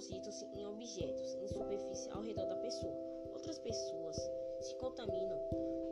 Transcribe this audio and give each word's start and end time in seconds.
Depositam-se 0.00 0.46
em 0.54 0.66
objetos 0.66 1.36
em 1.42 1.46
superfície 1.46 2.08
ao 2.10 2.22
redor 2.22 2.46
da 2.46 2.56
pessoa. 2.56 2.96
Outras 3.34 3.58
pessoas 3.58 4.16
se 4.60 4.74
contaminam 4.76 5.38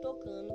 tocando 0.01 0.51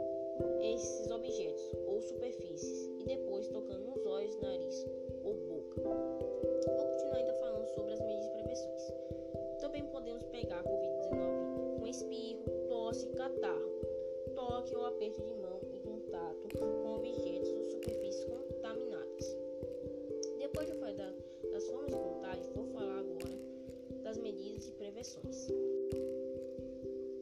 esses 0.60 1.08
objetos 1.08 1.62
ou 1.86 2.02
superfícies 2.02 2.90
e 2.98 3.04
depois 3.04 3.46
tocando 3.46 3.84
nos 3.84 4.04
olhos, 4.06 4.36
nariz 4.38 4.84
ou 5.22 5.34
boca. 5.34 5.80
Vou 5.82 6.86
continuar 6.88 7.16
ainda 7.16 7.34
falando 7.34 7.68
sobre 7.68 7.92
as 7.92 8.00
medidas 8.00 8.24
de 8.24 8.30
prevenções. 8.32 8.92
Também 9.60 9.86
podemos 9.86 10.24
pegar 10.24 10.58
a 10.58 10.64
Covid-19 10.64 11.78
com 11.78 11.86
espirro, 11.86 12.66
tosse, 12.66 13.06
catarro, 13.10 13.80
toque 14.34 14.74
ou 14.74 14.86
aperto 14.86 15.22
de 15.22 15.34
mão 15.34 15.60
prevenções. 25.04 25.48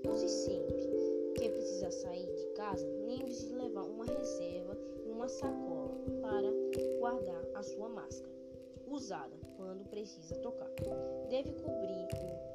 Use 0.08 0.28
sempre 0.28 1.33
que 1.34 1.48
precisa 1.48 1.91
sair 1.91 2.33
de 2.33 2.47
casa, 2.55 2.86
lembre-se 3.06 3.47
de 3.48 3.55
levar 3.55 3.83
uma 3.83 4.05
reserva 4.05 4.77
e 5.05 5.11
uma 5.11 5.28
sacola 5.28 5.94
para 6.20 6.48
guardar 6.98 7.44
a 7.55 7.62
sua 7.62 7.88
máscara, 7.88 8.33
usada 8.86 9.34
quando 9.56 9.84
precisa 9.88 10.36
tocar. 10.36 10.70
Deve 11.28 11.53
cobrir 11.53 12.08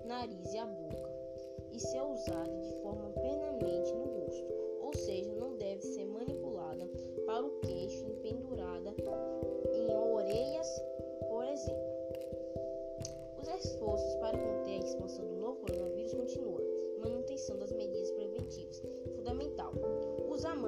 o 0.04 0.08
nariz 0.08 0.54
e 0.54 0.58
a 0.58 0.66
boca 0.66 1.10
e 1.72 1.80
ser 1.80 2.02
usada 2.02 2.67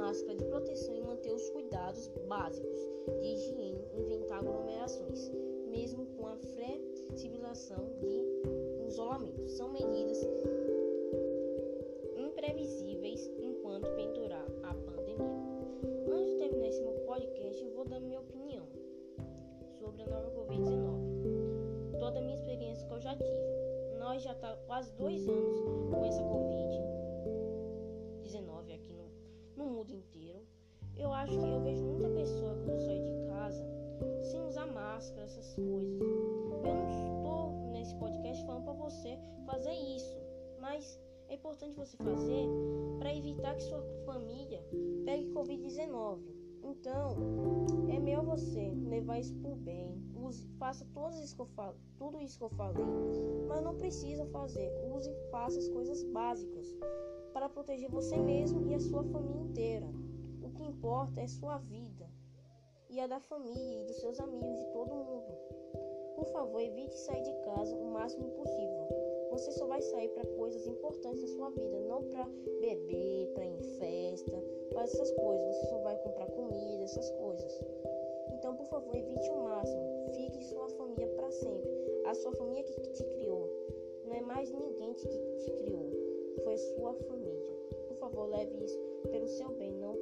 máscara 0.10 0.36
de 0.36 0.46
proteção 0.46 0.96
e 0.96 1.02
manter 1.02 1.32
os 1.32 1.48
cuidados 1.52 2.08
básicos 2.28 2.80
de 3.22 3.28
higiene, 3.28 3.88
inventar 3.94 4.40
aglomerações, 4.40 5.32
mesmo 5.68 6.04
com 6.18 6.26
a 6.26 6.36
flexibilização 6.36 7.92
de 8.00 8.88
isolamento. 8.88 9.48
São 9.50 9.72
medidas 9.72 10.28
imprevisíveis 12.18 13.30
enquanto 13.38 13.88
pendurar 13.92 14.48
a 14.64 14.74
pandemia. 14.74 15.38
Antes 16.12 16.32
de 16.32 16.38
terminar 16.40 16.68
esse 16.70 16.82
meu 16.82 16.94
podcast, 17.06 17.64
eu 17.64 17.70
vou 17.70 17.86
dar 17.86 18.00
minha 18.00 18.20
opinião 18.20 18.66
sobre 19.78 20.02
a 20.02 20.08
nova 20.08 20.32
Covid-19. 20.32 22.00
Toda 22.00 22.18
a 22.18 22.22
minha 22.24 22.36
experiência 22.36 22.88
que 22.88 22.94
eu 22.94 23.00
já 23.00 23.16
tive. 23.16 24.00
Nós 24.00 24.24
já 24.24 24.34
tá 24.34 24.58
quase 24.66 24.92
dois 24.94 25.30
anos 25.30 25.60
acho 31.20 31.38
que 31.38 31.46
eu 31.46 31.62
vejo 31.62 31.84
muita 31.84 32.10
pessoa 32.10 32.56
quando 32.64 32.80
sai 32.80 33.00
de 33.00 33.12
casa 33.28 33.68
sem 34.24 34.42
usar 34.46 34.66
máscara, 34.68 35.26
essas 35.26 35.54
coisas. 35.56 36.00
Eu 36.64 36.74
não 36.74 36.90
estou 36.90 37.72
nesse 37.72 37.94
podcast 37.96 38.46
falando 38.46 38.64
para 38.64 38.74
você 38.74 39.20
fazer 39.46 39.74
isso, 39.74 40.18
mas 40.62 41.00
é 41.28 41.36
importante 41.36 41.76
você 41.76 41.98
fazer 41.98 42.48
para 43.00 43.14
evitar 43.14 43.56
que 43.56 43.64
sua 43.64 43.84
família 44.06 44.64
pegue 45.04 45.30
Covid-19. 45.32 46.20
Então, 46.64 47.18
é 47.90 48.00
melhor 48.00 48.24
você 48.24 48.74
levar 48.88 49.20
isso 49.20 49.36
por 49.36 49.56
bem. 49.58 49.98
Use, 50.16 50.48
faça 50.58 50.86
tudo 50.94 51.22
isso 51.22 51.36
que 51.36 51.42
eu 51.42 51.48
falo, 51.48 51.76
tudo 51.98 52.22
isso 52.22 52.38
que 52.38 52.44
eu 52.44 52.50
falei, 52.50 52.86
mas 53.48 53.62
não 53.62 53.76
precisa 53.76 54.26
fazer. 54.28 54.72
Use, 54.94 55.14
faça 55.32 55.60
as 55.60 55.68
coisas 55.68 56.02
básicas 56.04 56.66
para 57.34 57.50
proteger 57.50 57.90
você 57.90 58.18
mesmo 58.18 58.66
e 58.68 58.74
a 58.74 58.80
sua 58.80 59.04
família 59.04 59.42
inteira. 59.42 59.88
O 60.50 60.52
que 60.52 60.64
importa 60.64 61.22
é 61.22 61.28
sua 61.28 61.60
vida 61.60 62.10
e 62.90 63.00
a 63.00 63.06
da 63.06 63.20
família 63.20 63.82
e 63.82 63.86
dos 63.86 63.98
seus 63.98 64.20
amigos, 64.20 64.58
de 64.58 64.66
todo 64.72 64.96
mundo. 64.96 65.38
Por 66.16 66.26
favor, 66.26 66.60
evite 66.60 66.98
sair 66.98 67.22
de 67.22 67.34
casa 67.44 67.76
o 67.76 67.92
máximo 67.92 68.32
possível. 68.32 68.88
Você 69.30 69.52
só 69.52 69.68
vai 69.68 69.80
sair 69.80 70.10
para 70.10 70.26
coisas 70.26 70.66
importantes 70.66 71.22
da 71.22 71.28
sua 71.28 71.52
vida, 71.52 71.80
não 71.82 72.02
para 72.02 72.28
beber, 72.62 73.32
para 73.36 73.46
ir 73.46 73.60
em 73.60 73.62
festa, 73.78 74.44
para 74.72 74.82
essas 74.82 75.12
coisas. 75.12 75.56
Você 75.56 75.68
só 75.68 75.78
vai 75.82 75.96
comprar 75.98 76.26
comida, 76.32 76.84
essas 76.84 77.12
coisas. 77.12 77.64
Então, 78.34 78.56
por 78.56 78.66
favor, 78.66 78.96
evite 78.96 79.30
o 79.30 79.44
máximo. 79.44 80.12
Fique 80.16 80.44
sua 80.46 80.68
família 80.70 81.08
para 81.10 81.30
sempre. 81.30 81.70
A 82.08 82.16
sua 82.16 82.32
família 82.32 82.64
que 82.64 82.82
te 82.90 83.04
criou. 83.04 83.48
Não 84.04 84.16
é 84.16 84.22
mais 84.22 84.52
ninguém 84.52 84.96
que 84.96 85.08
te 85.08 85.52
criou. 85.52 85.92
Foi 86.44 86.58
sua 86.58 86.96
família. 86.96 87.54
Por 87.88 87.98
favor, 87.98 88.26
leve 88.30 88.64
isso 88.64 88.80
pelo 89.12 89.28
seu 89.28 89.50
bem, 89.50 89.74
não 89.74 89.99